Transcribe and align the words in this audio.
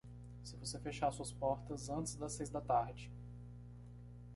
Se 0.43 0.57
você 0.57 0.79
fechar 0.79 1.11
suas 1.11 1.31
portas 1.31 1.87
antes 1.87 2.15
das 2.15 2.33
seis 2.33 2.49
da 2.49 2.59
tarde. 2.59 3.11